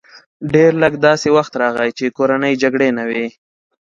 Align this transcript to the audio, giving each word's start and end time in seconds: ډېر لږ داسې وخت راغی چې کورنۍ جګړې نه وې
ډېر 0.53 0.71
لږ 0.83 0.93
داسې 1.07 1.27
وخت 1.37 1.53
راغی 1.61 1.91
چې 1.97 2.13
کورنۍ 2.17 2.53
جګړې 2.63 2.89
نه 2.97 3.03
وې 3.09 3.25